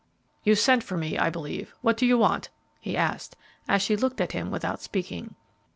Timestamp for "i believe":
1.19-1.75